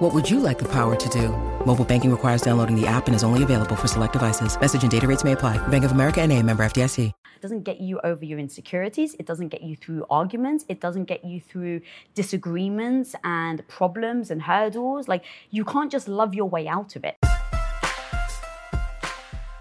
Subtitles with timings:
[0.00, 1.28] What would you like the power to do?
[1.66, 4.58] Mobile banking requires downloading the app and is only available for select devices.
[4.58, 5.58] Message and data rates may apply.
[5.68, 7.08] Bank of America and a member FDIC.
[7.08, 9.14] It doesn't get you over your insecurities.
[9.18, 10.64] It doesn't get you through arguments.
[10.70, 11.82] It doesn't get you through
[12.14, 15.06] disagreements and problems and hurdles.
[15.06, 17.18] Like, you can't just love your way out of it.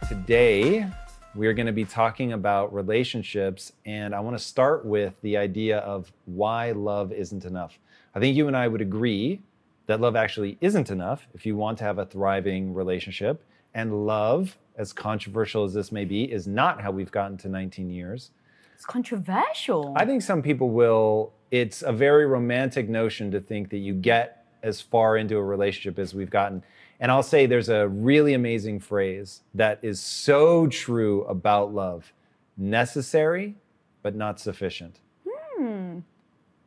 [0.08, 0.88] Today,
[1.35, 5.80] we're going to be talking about relationships, and I want to start with the idea
[5.80, 7.77] of why love isn't enough.
[8.16, 9.41] I think you and I would agree
[9.89, 13.43] that love actually isn't enough if you want to have a thriving relationship.
[13.73, 17.89] And love, as controversial as this may be, is not how we've gotten to 19
[17.89, 18.30] years.
[18.75, 19.95] It's controversial.
[19.97, 24.45] I think some people will, it's a very romantic notion to think that you get
[24.61, 26.64] as far into a relationship as we've gotten.
[26.99, 32.14] And I'll say there's a really amazing phrase that is so true about love
[32.58, 33.55] necessary,
[34.03, 34.99] but not sufficient.
[35.27, 36.02] Hmm.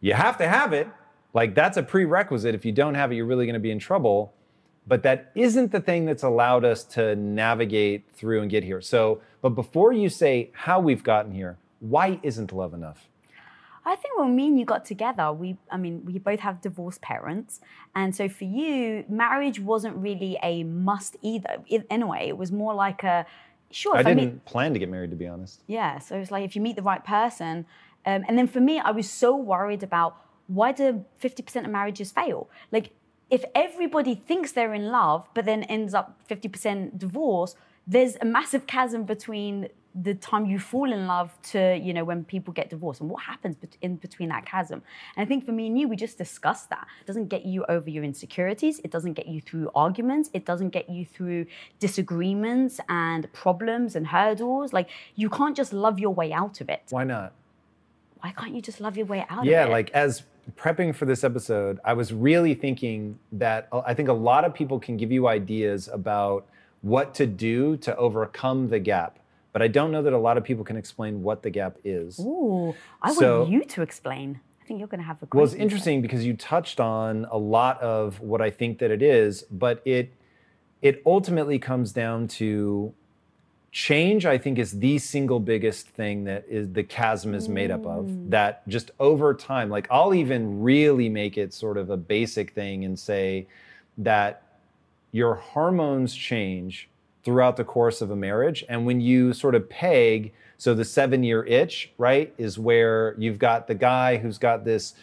[0.01, 0.89] You have to have it.
[1.35, 2.55] Like, that's a prerequisite.
[2.55, 4.35] If you don't have it, you're really going to be in trouble.
[4.87, 8.81] But that isn't the thing that's allowed us to navigate through and get here.
[8.81, 13.09] So, but before you say how we've gotten here, why isn't love enough?
[13.85, 17.01] I think when me and you got together, we, I mean, we both have divorced
[17.01, 17.61] parents.
[17.95, 21.57] And so for you, marriage wasn't really a must either.
[21.67, 23.27] In, anyway, it was more like a,
[23.71, 23.97] sure.
[23.97, 25.63] I didn't meet, plan to get married, to be honest.
[25.67, 25.99] yeah.
[25.99, 27.67] So it's like if you meet the right person.
[28.05, 32.13] Um, and then for me, I was so worried about why do 50% of marriages
[32.13, 32.49] fail?
[32.71, 32.91] Like
[33.31, 37.55] if everybody thinks they're in love, but then ends up 50% divorce,
[37.87, 42.25] there's a massive chasm between the time you fall in love to you know when
[42.25, 44.83] people get divorced and what happens in between that chasm.
[45.17, 46.87] And i think for me and you we just discussed that.
[47.03, 48.81] It doesn't get you over your insecurities.
[48.85, 50.31] It doesn't get you through arguments.
[50.33, 51.45] It doesn't get you through
[51.79, 54.73] disagreements and problems and hurdles.
[54.73, 56.83] Like you can't just love your way out of it.
[56.91, 57.33] Why not?
[58.23, 59.73] why can't you just love your way out Yeah, of it?
[59.73, 60.23] like as
[60.57, 64.55] prepping for this episode, I was really thinking that uh, I think a lot of
[64.55, 66.47] people can give you ideas about
[66.83, 69.19] what to do to overcome the gap.
[69.53, 72.19] But I don't know that a lot of people can explain what the gap is.
[72.21, 74.41] Ooh, I So- want you to explain.
[74.61, 77.27] I think you're going to have a great Well, it's interesting because you touched on
[77.31, 80.13] a lot of what I think that it is, but it
[80.81, 82.93] it ultimately comes down to
[83.73, 84.27] change.
[84.27, 88.05] I think is the single biggest thing that is the chasm is made up of.
[88.05, 88.31] Mm.
[88.31, 92.85] That just over time, like I'll even really make it sort of a basic thing
[92.85, 93.49] and say
[93.99, 94.43] that
[95.11, 96.89] your hormones change
[97.25, 98.65] throughout the course of a marriage.
[98.69, 103.39] And when you sort of peg, so the seven year itch, right, is where you've
[103.39, 104.95] got the guy who's got this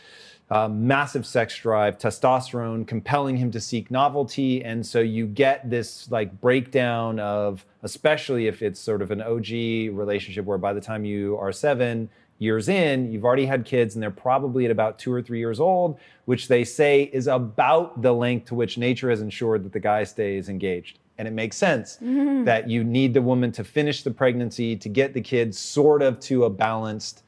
[0.52, 4.64] um, massive sex drive, testosterone compelling him to seek novelty.
[4.64, 9.50] And so you get this like breakdown of, especially if it's sort of an OG
[9.96, 14.02] relationship where by the time you are seven, years in, you've already had kids and
[14.02, 18.14] they're probably at about two or three years old, which they say is about the
[18.14, 21.00] length to which nature has ensured that the guy stays engaged.
[21.18, 21.98] And it makes sense
[22.46, 26.18] that you need the woman to finish the pregnancy to get the kids sort of
[26.22, 27.24] to a balanced,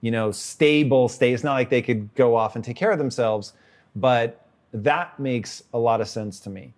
[0.00, 1.32] you know, stable state.
[1.32, 3.52] It's not like they could go off and take care of themselves,
[3.96, 6.72] but that makes a lot of sense to me.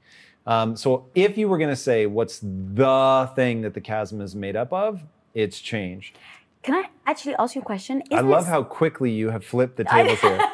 [0.47, 4.35] Um, so if you were going to say what's the thing that the chasm is
[4.35, 5.03] made up of,
[5.35, 6.15] it's change.
[6.63, 8.03] Can I actually ask you a question?
[8.11, 10.37] I Isn't love this- how quickly you have flipped the tables here.
[10.39, 10.45] no,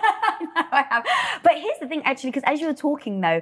[0.72, 1.04] I have.
[1.42, 3.40] But here's the thing, actually, because as you were talking, though,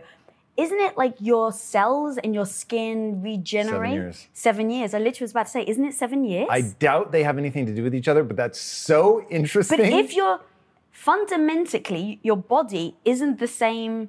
[0.57, 3.93] isn't it like your cells and your skin regenerate?
[3.93, 4.29] years.
[4.33, 4.95] Seven years.
[4.95, 6.49] I literally was about to say, isn't it seven years?
[6.51, 9.79] I doubt they have anything to do with each other, but that's so interesting.
[9.79, 10.41] but if you're
[10.91, 14.09] fundamentally, your body isn't the same.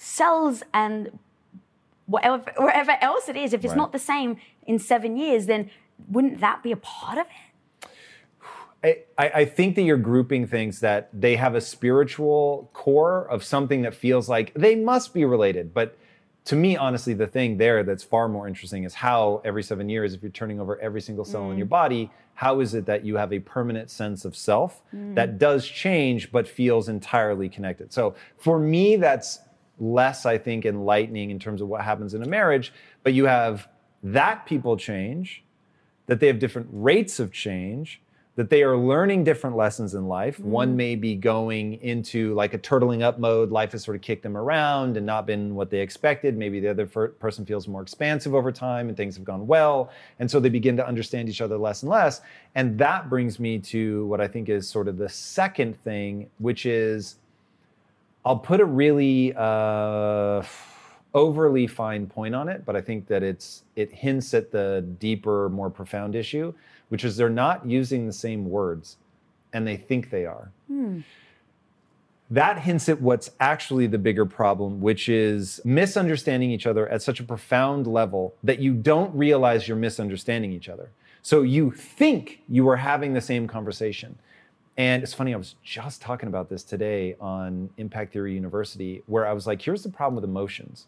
[0.00, 1.18] Cells and
[2.06, 3.76] whatever wherever else it is, if it's Right.
[3.76, 5.70] not the same in seven years, then
[6.08, 7.90] wouldn't that be a part of it?
[8.82, 13.44] I, I I think that you're grouping things that they have a spiritual core of
[13.44, 15.74] something that feels like they must be related.
[15.74, 15.98] But
[16.46, 20.14] to me, honestly, the thing there that's far more interesting is how every seven years,
[20.14, 21.58] if you're turning over every single cell in mm.
[21.58, 25.14] your body, how is it that you have a permanent sense of self mm.
[25.14, 27.92] that does change but feels entirely connected?
[27.92, 29.40] So for me, that's
[29.80, 32.72] less, I think, enlightening in terms of what happens in a marriage.
[33.02, 33.68] But you have
[34.02, 35.42] that people change,
[36.06, 38.00] that they have different rates of change,
[38.36, 40.38] that they are learning different lessons in life.
[40.38, 40.44] Mm.
[40.44, 43.50] One may be going into like a turtling up mode.
[43.50, 46.38] Life has sort of kicked them around and not been what they expected.
[46.38, 49.90] Maybe the other fir- person feels more expansive over time and things have gone well.
[50.20, 52.22] And so they begin to understand each other less and less.
[52.54, 56.64] And that brings me to what I think is sort of the second thing, which
[56.64, 57.16] is
[58.24, 60.42] I'll put a really uh,
[61.14, 65.48] overly fine point on it, but I think that it's it hints at the deeper,
[65.48, 66.52] more profound issue,
[66.88, 68.96] which is they're not using the same words,
[69.52, 70.52] and they think they are.
[72.32, 77.18] That hints at what's actually the bigger problem, which is misunderstanding each other at such
[77.18, 80.90] a profound level that you don't realize you're misunderstanding each other.
[81.22, 84.16] So you think you are having the same conversation.
[84.76, 89.26] And it's funny, I was just talking about this today on Impact Theory University, where
[89.26, 90.86] I was like, here's the problem with emotions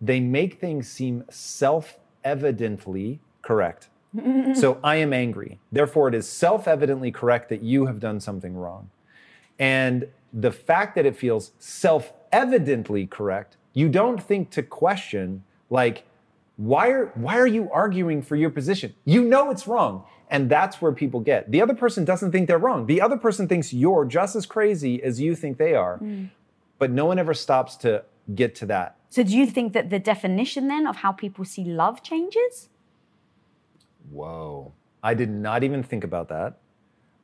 [0.00, 3.88] they make things seem self evidently correct.
[4.54, 5.58] so I am angry.
[5.70, 8.90] Therefore, it is self evidently correct that you have done something wrong.
[9.58, 16.04] And the fact that it feels self evidently correct, you don't think to question, like,
[16.60, 18.94] why are, why are you arguing for your position?
[19.06, 20.04] You know it's wrong.
[20.28, 21.50] And that's where people get.
[21.50, 22.84] The other person doesn't think they're wrong.
[22.84, 25.96] The other person thinks you're just as crazy as you think they are.
[25.96, 26.26] Hmm.
[26.78, 28.04] But no one ever stops to
[28.34, 28.96] get to that.
[29.08, 32.68] So do you think that the definition then of how people see love changes?
[34.10, 34.74] Whoa.
[35.02, 36.58] I did not even think about that.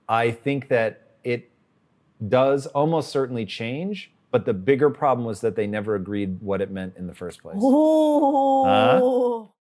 [0.08, 1.50] I think that it
[2.26, 6.70] does almost certainly change, but the bigger problem was that they never agreed what it
[6.70, 7.56] meant in the first place.
[7.58, 9.48] Oh.